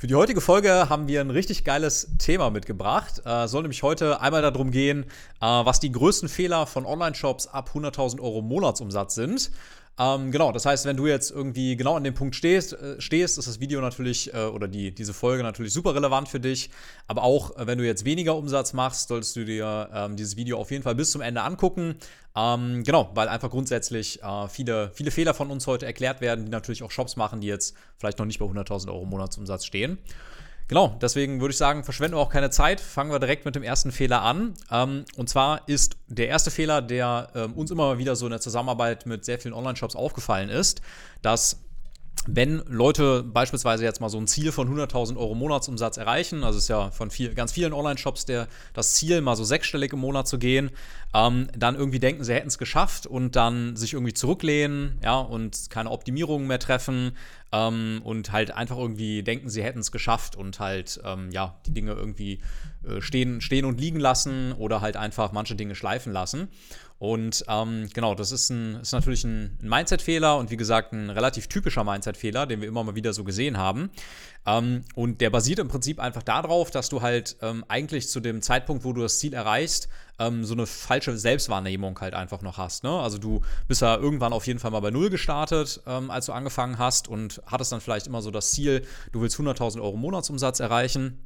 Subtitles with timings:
[0.00, 3.20] Für die heutige Folge haben wir ein richtig geiles Thema mitgebracht.
[3.26, 5.06] Äh, soll nämlich heute einmal darum gehen, äh,
[5.42, 9.50] was die größten Fehler von Online-Shops ab 100.000 Euro Monatsumsatz sind.
[10.00, 13.36] Ähm, genau, das heißt, wenn du jetzt irgendwie genau an dem Punkt stehst, äh, stehst
[13.36, 16.70] ist das Video natürlich äh, oder die, diese Folge natürlich super relevant für dich.
[17.06, 20.56] Aber auch äh, wenn du jetzt weniger Umsatz machst, solltest du dir ähm, dieses Video
[20.56, 21.96] auf jeden Fall bis zum Ende angucken.
[22.34, 26.50] Ähm, genau, weil einfach grundsätzlich äh, viele, viele Fehler von uns heute erklärt werden, die
[26.50, 29.98] natürlich auch Shops machen, die jetzt vielleicht noch nicht bei 100.000 Euro Monatsumsatz stehen.
[30.70, 32.80] Genau, deswegen würde ich sagen, verschwenden wir auch keine Zeit.
[32.80, 34.54] Fangen wir direkt mit dem ersten Fehler an.
[34.70, 38.40] Ähm, und zwar ist der erste Fehler, der ähm, uns immer wieder so in der
[38.40, 40.80] Zusammenarbeit mit sehr vielen Online-Shops aufgefallen ist,
[41.22, 41.58] dass
[42.26, 46.68] wenn Leute beispielsweise jetzt mal so ein Ziel von 100.000 Euro Monatsumsatz erreichen, also ist
[46.68, 48.26] ja von viel, ganz vielen Online-Shops
[48.74, 50.70] das Ziel, mal so sechsstellig im Monat zu gehen,
[51.14, 55.70] ähm, dann irgendwie denken, sie hätten es geschafft und dann sich irgendwie zurücklehnen, ja, und
[55.70, 57.16] keine Optimierungen mehr treffen
[57.52, 61.72] ähm, und halt einfach irgendwie denken, sie hätten es geschafft und halt, ähm, ja, die
[61.72, 62.40] Dinge irgendwie
[62.86, 66.48] äh, stehen, stehen und liegen lassen oder halt einfach manche Dinge schleifen lassen.
[67.00, 71.46] Und ähm, genau, das ist, ein, ist natürlich ein, Mindset-Fehler und wie gesagt ein relativ
[71.48, 73.90] typischer Mindset-Fehler, den wir immer mal wieder so gesehen haben.
[74.44, 78.42] Ähm, und der basiert im Prinzip einfach darauf, dass du halt ähm, eigentlich zu dem
[78.42, 82.84] Zeitpunkt, wo du das Ziel erreichst, ähm, so eine falsche Selbstwahrnehmung halt einfach noch hast.
[82.84, 82.90] Ne?
[82.90, 86.32] Also du bist ja irgendwann auf jeden Fall mal bei Null gestartet, ähm, als du
[86.32, 90.60] angefangen hast und hattest dann vielleicht immer so das Ziel, du willst 100.000 Euro Monatsumsatz
[90.60, 91.18] erreichen.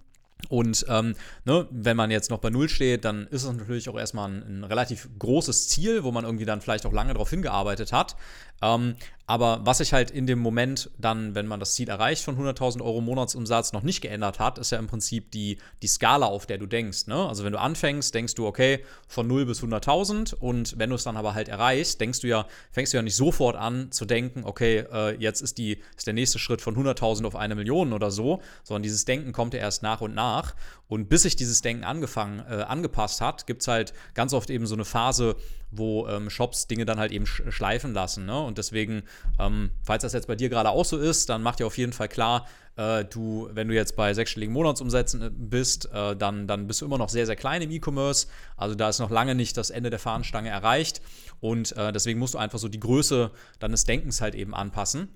[0.48, 3.98] Und ähm, ne, wenn man jetzt noch bei Null steht, dann ist es natürlich auch
[3.98, 7.92] erstmal ein, ein relativ großes Ziel, wo man irgendwie dann vielleicht auch lange darauf hingearbeitet
[7.92, 8.16] hat.
[8.62, 12.38] Ähm, aber was sich halt in dem Moment dann, wenn man das Ziel erreicht von
[12.38, 16.44] 100.000 Euro Monatsumsatz, noch nicht geändert hat, ist ja im Prinzip die, die Skala, auf
[16.44, 17.06] der du denkst.
[17.06, 17.16] Ne?
[17.26, 21.04] Also wenn du anfängst, denkst du, okay, von 0 bis 100.000 und wenn du es
[21.04, 24.44] dann aber halt erreichst, denkst du ja, fängst du ja nicht sofort an zu denken,
[24.44, 28.10] okay, äh, jetzt ist, die, ist der nächste Schritt von 100.000 auf eine Million oder
[28.10, 30.54] so, sondern dieses Denken kommt ja erst nach und nach.
[30.86, 34.66] Und bis sich dieses Denken angefangen, äh, angepasst hat, gibt es halt ganz oft eben
[34.66, 35.36] so eine Phase,
[35.76, 38.26] wo ähm, Shops Dinge dann halt eben schleifen lassen.
[38.26, 38.38] Ne?
[38.40, 39.02] Und deswegen,
[39.38, 41.92] ähm, falls das jetzt bei dir gerade auch so ist, dann mach dir auf jeden
[41.92, 46.66] Fall klar, äh, du, wenn du jetzt bei sechsstelligen Monatsumsätzen äh, bist, äh, dann, dann
[46.66, 48.26] bist du immer noch sehr, sehr klein im E-Commerce.
[48.56, 51.00] Also da ist noch lange nicht das Ende der Fahnenstange erreicht.
[51.40, 55.08] Und äh, deswegen musst du einfach so die Größe deines Denkens halt eben anpassen.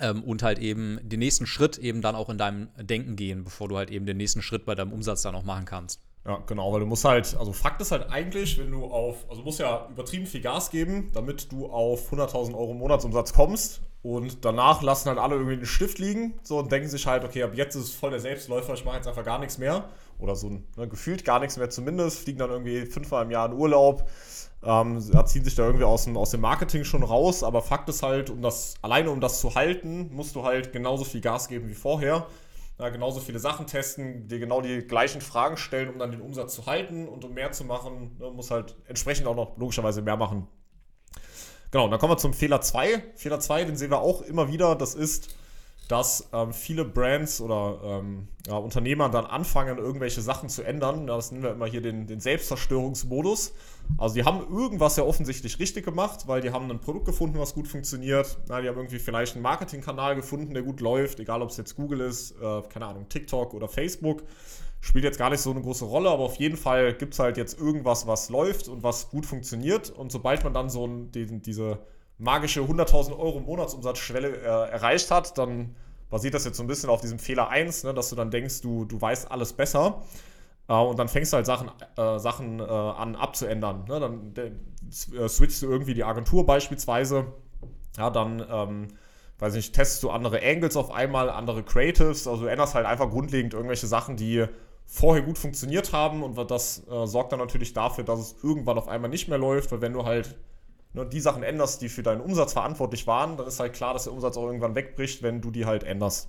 [0.00, 3.68] Ähm, und halt eben den nächsten Schritt eben dann auch in deinem Denken gehen, bevor
[3.68, 6.00] du halt eben den nächsten Schritt bei deinem Umsatz dann auch machen kannst.
[6.26, 9.40] Ja, genau, weil du musst halt, also Fakt ist halt eigentlich, wenn du auf, also
[9.40, 14.44] du musst ja übertrieben viel Gas geben, damit du auf 100.000 Euro Monatsumsatz kommst und
[14.44, 17.52] danach lassen halt alle irgendwie den Stift liegen so und denken sich halt, okay, ab
[17.54, 19.88] jetzt ist es voll der Selbstläufer, ich mache jetzt einfach gar nichts mehr
[20.18, 23.54] oder so ne, gefühlt gar nichts mehr zumindest, fliegen dann irgendwie fünfmal im Jahr in
[23.54, 24.06] Urlaub,
[24.62, 28.02] ähm, ziehen sich da irgendwie aus dem, aus dem Marketing schon raus, aber Fakt ist
[28.02, 31.70] halt, um das, alleine um das zu halten, musst du halt genauso viel Gas geben
[31.70, 32.26] wie vorher
[32.80, 36.54] ja, genauso viele Sachen testen, dir genau die gleichen Fragen stellen, um dann den Umsatz
[36.54, 40.16] zu halten und um mehr zu machen, ne, muss halt entsprechend auch noch logischerweise mehr
[40.16, 40.46] machen.
[41.70, 43.02] Genau, dann kommen wir zum Fehler 2.
[43.16, 45.36] Fehler 2, den sehen wir auch immer wieder, das ist,
[45.90, 51.08] dass ähm, viele Brands oder ähm, ja, Unternehmer dann anfangen, irgendwelche Sachen zu ändern.
[51.08, 53.54] Das nennen wir immer hier den, den Selbstzerstörungsmodus.
[53.98, 57.54] Also die haben irgendwas ja offensichtlich richtig gemacht, weil die haben ein Produkt gefunden, was
[57.54, 58.38] gut funktioniert.
[58.48, 61.74] Ja, die haben irgendwie vielleicht einen Marketingkanal gefunden, der gut läuft, egal ob es jetzt
[61.74, 64.22] Google ist, äh, keine Ahnung, TikTok oder Facebook.
[64.80, 67.36] Spielt jetzt gar nicht so eine große Rolle, aber auf jeden Fall gibt es halt
[67.36, 69.90] jetzt irgendwas, was läuft und was gut funktioniert.
[69.90, 71.80] Und sobald man dann so ein, die, diese
[72.20, 75.74] magische 100.000 Euro Monatsumsatzschwelle äh, erreicht hat, dann
[76.10, 78.60] basiert das jetzt so ein bisschen auf diesem Fehler 1, ne, dass du dann denkst,
[78.60, 80.02] du, du weißt alles besser.
[80.68, 83.84] Äh, und dann fängst du halt Sachen, äh, Sachen äh, an abzuändern.
[83.88, 84.00] Ne?
[84.00, 87.26] Dann äh, switchst du irgendwie die Agentur beispielsweise.
[87.96, 88.88] Ja, dann, ähm,
[89.38, 92.26] weiß nicht, testest du andere Angles auf einmal, andere Creatives.
[92.26, 94.44] Also du änderst halt einfach grundlegend irgendwelche Sachen, die
[94.84, 96.22] vorher gut funktioniert haben.
[96.22, 99.72] Und das äh, sorgt dann natürlich dafür, dass es irgendwann auf einmal nicht mehr läuft,
[99.72, 100.36] weil wenn du halt
[100.92, 104.04] ne, die Sachen änderst, die für deinen Umsatz verantwortlich waren, dann ist halt klar, dass
[104.04, 106.28] der Umsatz auch irgendwann wegbricht, wenn du die halt änderst.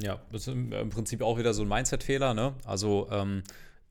[0.00, 2.54] Ja, das ist im Prinzip auch wieder so ein Mindset-Fehler, ne?
[2.64, 3.42] Also, ähm,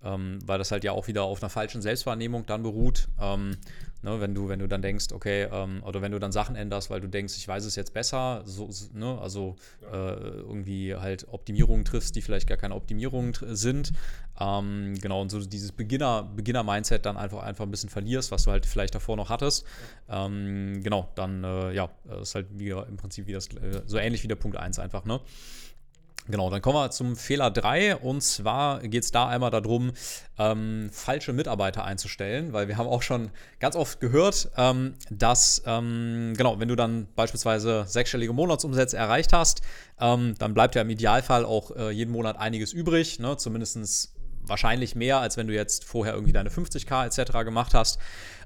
[0.03, 3.07] ähm, weil das halt ja auch wieder auf einer falschen Selbstwahrnehmung dann beruht.
[3.19, 3.57] Ähm,
[4.01, 6.89] ne, wenn, du, wenn du dann denkst, okay, ähm, oder wenn du dann Sachen änderst,
[6.89, 9.55] weil du denkst, ich weiß es jetzt besser, so, ne, also
[9.91, 13.91] äh, irgendwie halt Optimierungen triffst, die vielleicht gar keine Optimierungen sind.
[14.39, 16.63] Ähm, genau, und so dieses Beginner-Mindset Beginner
[17.03, 19.65] dann einfach, einfach ein bisschen verlierst, was du halt vielleicht davor noch hattest.
[20.07, 21.89] Ähm, genau, dann, äh, ja,
[22.21, 25.03] ist halt wie, im Prinzip wie das, äh, so ähnlich wie der Punkt 1 einfach,
[25.03, 25.19] ne?
[26.29, 29.93] Genau, dann kommen wir zum Fehler 3 und zwar geht es da einmal darum,
[30.37, 36.35] ähm, falsche Mitarbeiter einzustellen, weil wir haben auch schon ganz oft gehört, ähm, dass, ähm,
[36.37, 39.61] genau, wenn du dann beispielsweise sechsstellige Monatsumsätze erreicht hast,
[39.99, 43.35] ähm, dann bleibt ja im Idealfall auch äh, jeden Monat einiges übrig, ne?
[43.37, 47.43] zumindest wahrscheinlich mehr, als wenn du jetzt vorher irgendwie deine 50k etc.
[47.43, 47.97] gemacht hast.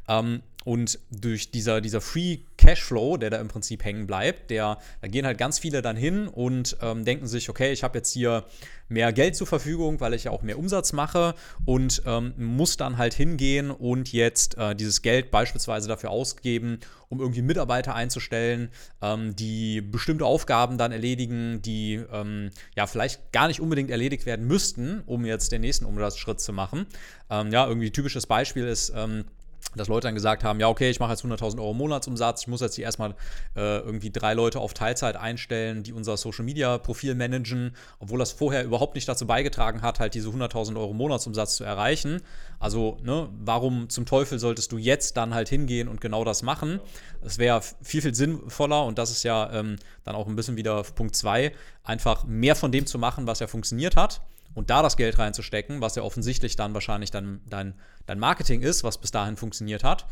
[0.07, 5.07] Ähm, und durch dieser, dieser Free Cashflow, der da im Prinzip hängen bleibt, der, da
[5.07, 8.45] gehen halt ganz viele dann hin und ähm, denken sich, okay, ich habe jetzt hier
[8.89, 12.97] mehr Geld zur Verfügung, weil ich ja auch mehr Umsatz mache und ähm, muss dann
[12.97, 16.79] halt hingehen und jetzt äh, dieses Geld beispielsweise dafür ausgeben,
[17.09, 18.69] um irgendwie Mitarbeiter einzustellen,
[19.01, 24.47] ähm, die bestimmte Aufgaben dann erledigen, die ähm, ja vielleicht gar nicht unbedingt erledigt werden
[24.47, 26.85] müssten, um jetzt den nächsten Umsatzschritt zu machen.
[27.29, 29.25] Ähm, ja, irgendwie typisches Beispiel ist, ähm,
[29.75, 32.61] dass Leute dann gesagt haben, ja, okay, ich mache jetzt 100.000 Euro Monatsumsatz, ich muss
[32.61, 33.11] jetzt hier erstmal
[33.55, 38.95] äh, irgendwie drei Leute auf Teilzeit einstellen, die unser Social-Media-Profil managen, obwohl das vorher überhaupt
[38.95, 42.21] nicht dazu beigetragen hat, halt diese 100.000 Euro Monatsumsatz zu erreichen.
[42.59, 46.79] Also, ne, warum zum Teufel solltest du jetzt dann halt hingehen und genau das machen?
[47.21, 50.83] Es wäre viel, viel sinnvoller und das ist ja ähm, dann auch ein bisschen wieder
[50.83, 51.51] Punkt 2,
[51.83, 54.21] einfach mehr von dem zu machen, was ja funktioniert hat
[54.53, 57.73] und da das Geld reinzustecken, was ja offensichtlich dann wahrscheinlich dann dein,
[58.05, 60.05] dein Marketing ist, was bis dahin funktioniert hat,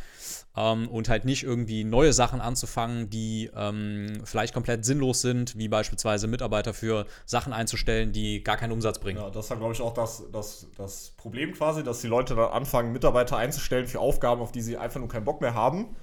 [0.56, 5.68] ähm, und halt nicht irgendwie neue Sachen anzufangen, die ähm, vielleicht komplett sinnlos sind, wie
[5.68, 9.20] beispielsweise Mitarbeiter für Sachen einzustellen, die gar keinen Umsatz bringen.
[9.20, 12.52] Ja, das ist glaube ich, auch das, das, das Problem quasi, dass die Leute dann
[12.52, 15.96] anfangen, Mitarbeiter einzustellen für Aufgaben, auf die sie einfach nur keinen Bock mehr haben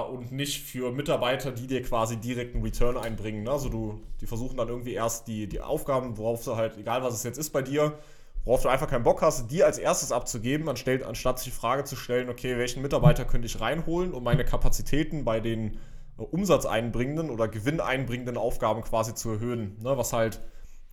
[0.00, 3.42] und nicht für Mitarbeiter, die dir quasi direkt einen Return einbringen.
[3.44, 3.50] Ne?
[3.50, 7.14] Also du, die versuchen dann irgendwie erst die, die Aufgaben, worauf du halt, egal was
[7.14, 7.98] es jetzt ist bei dir,
[8.44, 11.84] worauf du einfach keinen Bock hast, die als erstes abzugeben, anstatt, anstatt sich die Frage
[11.84, 15.78] zu stellen, okay, welchen Mitarbeiter könnte ich reinholen, um meine Kapazitäten bei den
[16.18, 19.76] äh, umsatzeinbringenden oder gewinneinbringenden Aufgaben quasi zu erhöhen.
[19.80, 19.96] Ne?
[19.96, 20.40] Was halt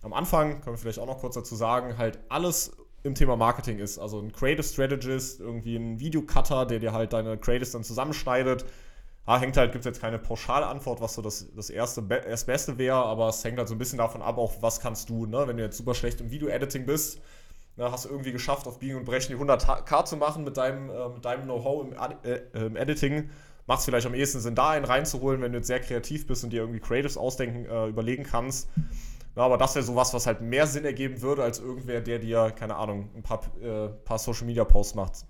[0.02, 2.72] am Anfang, können wir vielleicht auch noch kurz dazu sagen, halt alles
[3.02, 3.98] im Thema Marketing ist.
[3.98, 8.64] Also ein Creative Strategist, irgendwie ein Videocutter, der dir halt deine Creatives dann zusammenschneidet.
[9.26, 12.44] Ja, hängt halt, gibt es jetzt keine pauschale Antwort, was so das, das erste, das
[12.44, 15.26] Beste wäre, aber es hängt halt so ein bisschen davon ab, auch was kannst du,
[15.26, 15.46] ne?
[15.46, 17.20] Wenn du jetzt super schlecht im Video-Editing bist,
[17.76, 20.90] ne, hast du irgendwie geschafft, auf Biegen und Brechen die 100k zu machen mit deinem,
[20.90, 21.94] äh, deinem Know-how im,
[22.24, 23.30] äh, im Editing.
[23.66, 26.42] Macht es vielleicht am ehesten Sinn, da einen reinzuholen, wenn du jetzt sehr kreativ bist
[26.42, 28.68] und dir irgendwie Creatives ausdenken, äh, überlegen kannst.
[29.36, 32.50] Ja, aber das wäre sowas, was halt mehr Sinn ergeben würde, als irgendwer, der dir,
[32.50, 35.24] keine Ahnung, ein paar, äh, paar Social Media Posts macht.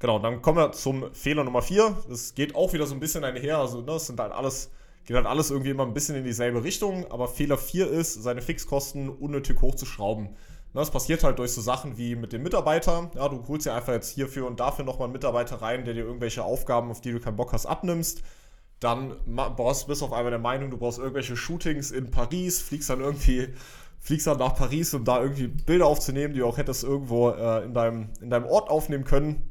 [0.00, 1.96] Genau, dann kommen wir zum Fehler Nummer 4.
[2.08, 3.58] Das geht auch wieder so ein bisschen einher.
[3.58, 4.70] Also, ne, das sind halt alles,
[5.04, 7.08] geht halt alles irgendwie immer ein bisschen in dieselbe Richtung.
[7.10, 10.24] Aber Fehler 4 ist, seine Fixkosten unnötig hochzuschrauben.
[10.24, 10.34] Ne,
[10.72, 13.10] das passiert halt durch so Sachen wie mit den Mitarbeitern.
[13.14, 16.04] Ja, du holst ja einfach jetzt hierfür und dafür nochmal einen Mitarbeiter rein, der dir
[16.04, 18.22] irgendwelche Aufgaben, auf die du keinen Bock hast, abnimmst
[18.80, 22.88] dann brauchst, bist du auf einmal der Meinung, du brauchst irgendwelche Shootings in Paris, fliegst
[22.88, 23.48] dann irgendwie,
[24.00, 27.64] fliegst dann nach Paris, um da irgendwie Bilder aufzunehmen, die du auch hättest irgendwo äh,
[27.64, 29.50] in, deinem, in deinem Ort aufnehmen können.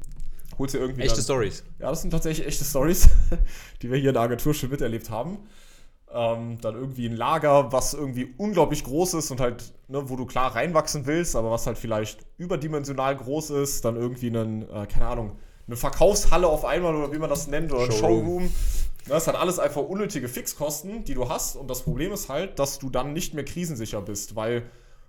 [0.58, 1.02] Holst dir irgendwie.
[1.02, 1.64] Echte Stories.
[1.78, 3.08] Ja, das sind tatsächlich echte Stories,
[3.82, 5.38] die wir hier in der Agentur schon miterlebt haben.
[6.12, 10.26] Ähm, dann irgendwie ein Lager, was irgendwie unglaublich groß ist und halt, ne, wo du
[10.26, 13.84] klar reinwachsen willst, aber was halt vielleicht überdimensional groß ist.
[13.84, 17.72] Dann irgendwie einen, äh, keine Ahnung, eine Verkaufshalle auf einmal oder wie man das nennt
[17.72, 18.24] oder ein Showroom.
[18.24, 18.50] Showroom
[19.10, 21.56] das hat alles einfach unnötige Fixkosten, die du hast.
[21.56, 24.62] Und das Problem ist halt, dass du dann nicht mehr krisensicher bist, weil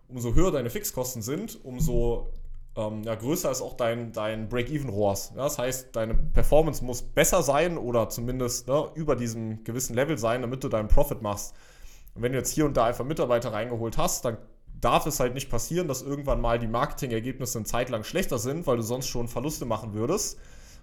[0.08, 2.30] umso höher deine Fixkosten sind, umso
[2.76, 5.34] ähm, ja, größer ist auch dein, dein Break-Even-ROAS.
[5.36, 10.18] Ja, das heißt, deine Performance muss besser sein oder zumindest ne, über diesem gewissen Level
[10.18, 11.54] sein, damit du deinen Profit machst.
[12.16, 14.38] Und wenn du jetzt hier und da einfach Mitarbeiter reingeholt hast, dann
[14.80, 18.66] darf es halt nicht passieren, dass irgendwann mal die Marketing-Ergebnisse eine Zeit lang schlechter sind,
[18.68, 20.40] weil du sonst schon Verluste machen würdest.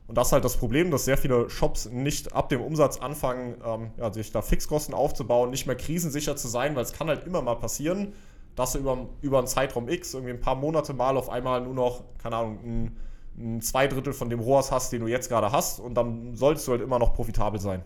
[0.07, 3.57] Und das ist halt das Problem, dass sehr viele Shops nicht ab dem Umsatz anfangen,
[3.65, 7.27] ähm, ja, sich da Fixkosten aufzubauen, nicht mehr krisensicher zu sein, weil es kann halt
[7.27, 8.15] immer mal passieren,
[8.59, 11.75] dass du über, über einen Zeitraum X, irgendwie ein paar Monate mal auf einmal nur
[11.75, 12.97] noch, keine Ahnung, ein,
[13.39, 16.67] ein zwei Drittel von dem ROAS hast, den du jetzt gerade hast und dann solltest
[16.67, 17.85] du halt immer noch profitabel sein.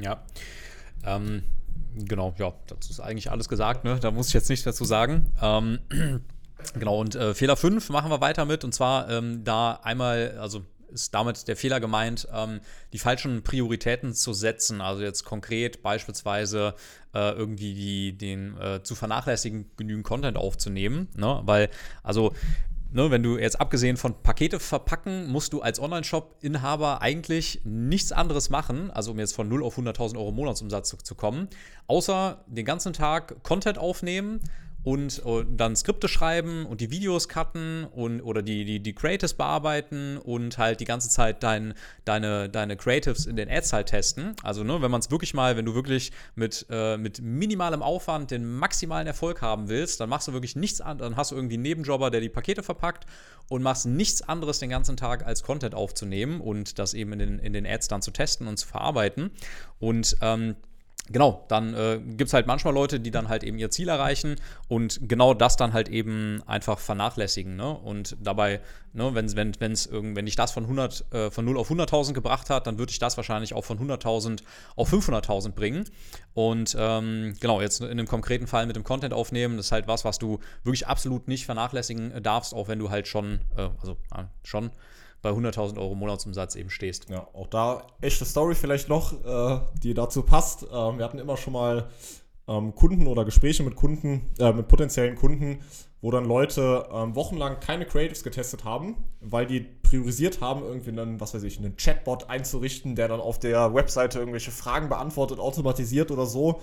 [0.00, 0.22] Ja.
[1.04, 1.42] Ähm,
[1.94, 3.98] genau, ja, dazu ist eigentlich alles gesagt, ne?
[4.00, 5.30] Da muss ich jetzt nichts dazu sagen.
[5.42, 5.80] Ähm,
[6.74, 10.62] genau, und äh, Fehler 5 machen wir weiter mit und zwar ähm, da einmal, also
[10.92, 12.60] ist damit der Fehler gemeint, ähm,
[12.92, 14.80] die falschen Prioritäten zu setzen.
[14.80, 16.74] Also jetzt konkret beispielsweise
[17.14, 21.08] äh, irgendwie die, den äh, zu vernachlässigen genügend Content aufzunehmen.
[21.16, 21.40] Ne?
[21.44, 21.70] Weil,
[22.02, 22.32] also
[22.94, 28.50] Ne, wenn du jetzt abgesehen von Pakete verpacken, musst du als Online-Shop-Inhaber eigentlich nichts anderes
[28.50, 31.48] machen, also um jetzt von 0 auf 100.000 Euro Monatsumsatz zu, zu, kommen,
[31.86, 34.40] außer den ganzen Tag Content aufnehmen
[34.84, 39.34] und, und, dann Skripte schreiben und die Videos cutten und oder die, die, die Creatives
[39.34, 41.74] bearbeiten und halt die ganze Zeit dein,
[42.04, 44.34] deine, deine Creatives in den Ads halt testen.
[44.42, 48.30] Also, ne, wenn man es wirklich mal, wenn du wirklich mit, äh, mit minimalem Aufwand
[48.30, 51.54] den maximalen Erfolg haben willst, dann machst du wirklich nichts an, dann hast du irgendwie
[51.54, 53.06] einen Nebenjobber, der die Pakete verpackt
[53.48, 57.38] und machst nichts anderes den ganzen Tag als Content aufzunehmen und das eben in den,
[57.38, 59.30] in den Ads dann zu testen und zu verarbeiten.
[59.78, 60.56] Und ähm,
[61.08, 64.36] genau, dann äh, gibt es halt manchmal Leute, die dann halt eben ihr Ziel erreichen
[64.68, 67.56] und genau das dann halt eben einfach vernachlässigen.
[67.56, 67.68] Ne?
[67.70, 68.60] Und dabei,
[68.92, 72.50] ne, wenn, wenn, wenn's wenn ich das von, 100, äh, von 0 auf 100.000 gebracht
[72.50, 74.42] hat, dann würde ich das wahrscheinlich auch von 100.000
[74.76, 75.84] auf 500.000 bringen.
[76.34, 79.88] Und ähm, genau, jetzt in einem konkreten Fall mit dem Content aufnehmen, das ist halt
[79.88, 83.96] was, was du wirklich absolut nicht vernachlässigen darfst, auch wenn du halt schon, äh, also
[84.14, 84.70] äh, schon
[85.22, 87.08] bei 100.000 Euro Monatsumsatz eben stehst.
[87.08, 90.64] Ja, auch da echte Story vielleicht noch, äh, die dazu passt.
[90.64, 91.88] Ähm, wir hatten immer schon mal
[92.48, 95.60] ähm, Kunden oder Gespräche mit Kunden, äh, mit potenziellen Kunden,
[96.00, 101.20] wo dann Leute ähm, wochenlang keine Creatives getestet haben, weil die priorisiert haben, irgendwie einen,
[101.20, 106.10] was weiß ich, einen Chatbot einzurichten, der dann auf der Webseite irgendwelche Fragen beantwortet, automatisiert
[106.10, 106.60] oder so.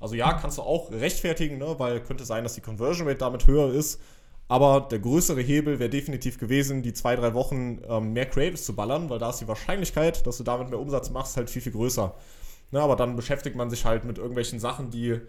[0.00, 1.76] Also ja, kannst du auch rechtfertigen, ne?
[1.78, 4.00] weil könnte sein, dass die Conversion Rate damit höher ist.
[4.52, 8.76] Aber der größere Hebel wäre definitiv gewesen, die zwei, drei Wochen ähm, mehr Creatives zu
[8.76, 11.72] ballern, weil da ist die Wahrscheinlichkeit, dass du damit mehr Umsatz machst, halt viel, viel
[11.72, 12.14] größer.
[12.70, 15.20] Na, aber dann beschäftigt man sich halt mit irgendwelchen Sachen, die äh,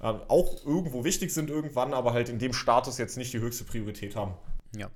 [0.00, 4.16] auch irgendwo wichtig sind irgendwann, aber halt in dem Status jetzt nicht die höchste Priorität
[4.16, 4.34] haben.
[4.76, 4.90] Ja,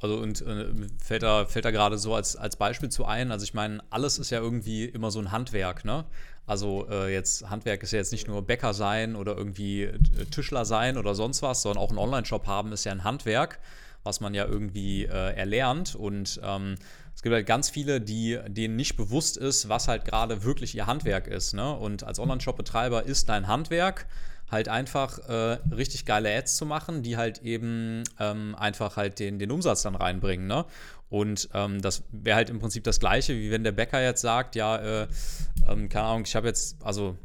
[0.00, 0.66] also und äh,
[1.02, 3.32] fällt da, fällt da gerade so als, als Beispiel zu ein.
[3.32, 6.04] Also ich meine, alles ist ja irgendwie immer so ein Handwerk, ne?
[6.46, 9.98] Also äh, jetzt Handwerk ist ja jetzt nicht nur Bäcker sein oder irgendwie äh,
[10.30, 13.60] Tischler sein oder sonst was, sondern auch einen Online-Shop haben ist ja ein Handwerk,
[14.02, 15.94] was man ja irgendwie äh, erlernt.
[15.94, 16.74] Und ähm,
[17.14, 20.86] es gibt halt ganz viele, die, denen nicht bewusst ist, was halt gerade wirklich ihr
[20.86, 21.54] Handwerk ist.
[21.54, 21.74] Ne?
[21.74, 24.06] Und als Online-Shop-Betreiber ist dein Handwerk
[24.50, 29.38] halt einfach äh, richtig geile Ads zu machen, die halt eben ähm, einfach halt den,
[29.38, 30.46] den Umsatz dann reinbringen.
[30.46, 30.64] Ne?
[31.08, 34.56] Und ähm, das wäre halt im Prinzip das Gleiche, wie wenn der Bäcker jetzt sagt,
[34.56, 35.08] ja, äh,
[35.68, 37.16] ähm, keine Ahnung, ich habe jetzt, also,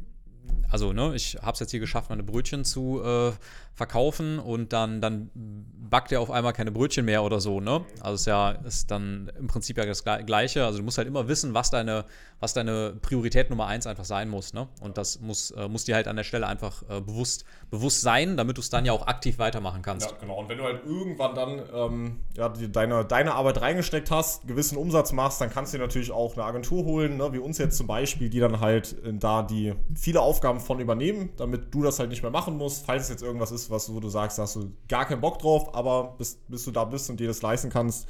[0.68, 3.32] also, ne, ich habe es jetzt hier geschafft, meine Brötchen zu äh,
[3.74, 7.84] verkaufen und dann, dann backt er auf einmal keine Brötchen mehr oder so, ne?
[8.00, 10.64] Also ist ja, ist dann im Prinzip ja das Gleiche.
[10.64, 12.04] Also du musst halt immer wissen, was deine,
[12.40, 14.66] was deine Priorität Nummer eins einfach sein muss, ne?
[14.80, 18.36] Und das muss, äh, muss dir halt an der Stelle einfach äh, bewusst, bewusst sein,
[18.36, 20.10] damit du es dann ja auch aktiv weitermachen kannst.
[20.10, 20.38] Ja, genau.
[20.38, 24.78] Und wenn du halt irgendwann dann ähm, ja, die, deine, deine Arbeit reingesteckt hast, gewissen
[24.78, 27.32] Umsatz machst, dann kannst du dir natürlich auch eine Agentur holen, ne?
[27.32, 31.30] wie uns jetzt zum Beispiel, die dann halt äh, da die viele Aufgaben von übernehmen,
[31.36, 34.00] damit du das halt nicht mehr machen musst, falls es jetzt irgendwas ist, was, wo
[34.00, 37.10] du sagst, da hast du gar keinen Bock drauf, aber bis, bis du da bist
[37.10, 38.08] und dir das leisten kannst,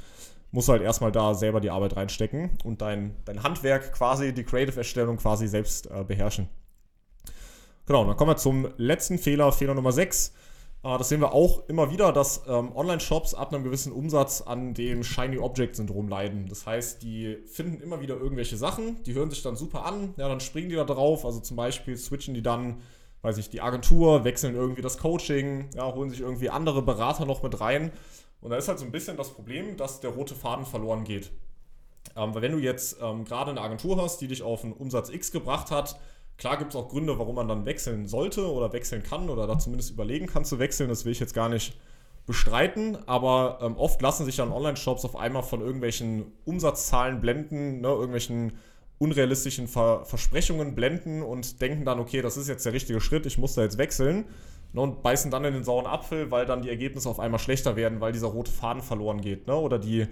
[0.51, 4.43] musst du halt erstmal da selber die Arbeit reinstecken und dein, dein Handwerk quasi, die
[4.43, 6.49] Creative-Erstellung quasi selbst äh, beherrschen.
[7.85, 10.33] Genau, dann kommen wir zum letzten Fehler, Fehler Nummer 6.
[10.83, 14.73] Äh, das sehen wir auch immer wieder, dass ähm, Online-Shops ab einem gewissen Umsatz an
[14.73, 16.47] dem Shiny Object-Syndrom leiden.
[16.47, 20.27] Das heißt, die finden immer wieder irgendwelche Sachen, die hören sich dann super an, ja,
[20.27, 21.25] dann springen die da drauf.
[21.25, 22.81] Also zum Beispiel switchen die dann
[23.21, 27.43] weiß ich, die Agentur, wechseln irgendwie das Coaching, ja, holen sich irgendwie andere Berater noch
[27.43, 27.91] mit rein.
[28.41, 31.31] Und da ist halt so ein bisschen das Problem, dass der rote Faden verloren geht.
[32.15, 35.09] Ähm, weil wenn du jetzt ähm, gerade eine Agentur hast, die dich auf einen Umsatz
[35.09, 35.99] X gebracht hat,
[36.37, 39.59] klar gibt es auch Gründe, warum man dann wechseln sollte oder wechseln kann oder da
[39.59, 40.89] zumindest überlegen kann zu wechseln.
[40.89, 41.77] Das will ich jetzt gar nicht
[42.25, 47.87] bestreiten, aber ähm, oft lassen sich dann Online-Shops auf einmal von irgendwelchen Umsatzzahlen blenden, ne,
[47.87, 48.53] irgendwelchen
[48.99, 53.37] unrealistischen Ver Versprechungen blenden und denken dann, okay, das ist jetzt der richtige Schritt, ich
[53.37, 54.25] muss da jetzt wechseln.
[54.73, 57.75] Ne, und beißen dann in den sauren Apfel, weil dann die Ergebnisse auf einmal schlechter
[57.75, 59.47] werden, weil dieser rote Faden verloren geht.
[59.47, 59.55] Ne?
[59.55, 60.07] Oder die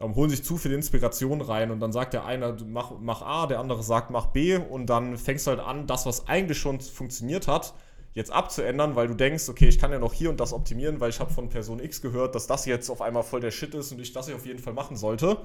[0.00, 3.46] ähm, holen sich zu viel Inspiration rein und dann sagt der eine, mach, mach A,
[3.46, 6.80] der andere sagt, mach B und dann fängst du halt an, das, was eigentlich schon
[6.80, 7.74] funktioniert hat,
[8.14, 11.10] jetzt abzuändern, weil du denkst, okay, ich kann ja noch hier und das optimieren, weil
[11.10, 13.92] ich habe von Person X gehört, dass das jetzt auf einmal voll der Shit ist
[13.92, 15.36] und ich das auf jeden Fall machen sollte.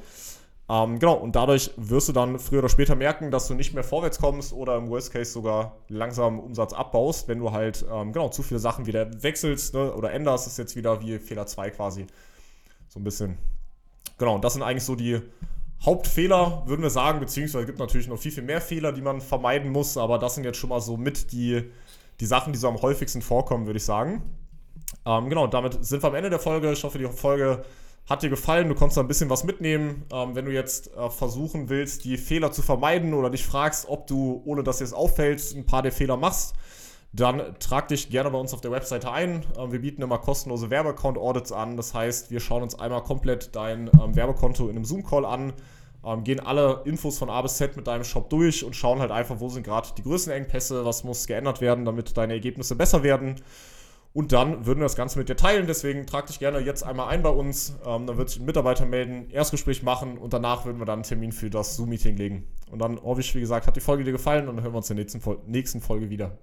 [0.67, 3.83] Ähm, genau, und dadurch wirst du dann früher oder später merken, dass du nicht mehr
[3.83, 8.29] vorwärts kommst oder im Worst Case sogar langsam Umsatz abbaust, wenn du halt ähm, genau
[8.29, 10.47] zu viele Sachen wieder wechselst ne, oder änderst.
[10.47, 12.07] Das ist jetzt wieder wie Fehler 2 quasi.
[12.89, 13.37] So ein bisschen.
[14.17, 15.21] Genau, und das sind eigentlich so die
[15.83, 19.21] Hauptfehler, würden wir sagen, beziehungsweise es gibt natürlich noch viel, viel mehr Fehler, die man
[19.21, 21.63] vermeiden muss, aber das sind jetzt schon mal so mit die,
[22.19, 24.23] die Sachen, die so am häufigsten vorkommen, würde ich sagen.
[25.05, 26.71] Ähm, genau, damit sind wir am Ende der Folge.
[26.71, 27.63] Ich hoffe, die Folge
[28.07, 30.05] hat dir gefallen, du konntest da ein bisschen was mitnehmen.
[30.11, 34.07] Ähm, wenn du jetzt äh, versuchen willst, die Fehler zu vermeiden oder dich fragst, ob
[34.07, 36.53] du, ohne dass dir es auffällt, ein paar der Fehler machst,
[37.13, 39.45] dann trag dich gerne bei uns auf der Webseite ein.
[39.57, 41.77] Ähm, wir bieten immer kostenlose Werbeaccount-Audits an.
[41.77, 45.53] Das heißt, wir schauen uns einmal komplett dein ähm, Werbekonto in einem Zoom-Call an,
[46.05, 49.11] ähm, gehen alle Infos von A bis Z mit deinem Shop durch und schauen halt
[49.11, 53.01] einfach, wo sind gerade die größten Engpässe, was muss geändert werden, damit deine Ergebnisse besser
[53.01, 53.41] werden.
[54.15, 55.67] Und dann würden wir das Ganze mit dir teilen.
[55.67, 57.75] Deswegen trag dich gerne jetzt einmal ein bei uns.
[57.85, 61.03] Ähm, dann wird sich ein Mitarbeiter melden, Erstgespräch machen und danach würden wir dann einen
[61.03, 62.47] Termin für das Zoom-Meeting legen.
[62.71, 64.89] Und dann ich, wie gesagt, hat die Folge dir gefallen und dann hören wir uns
[64.89, 66.37] in der nächsten, Fol nächsten Folge wieder.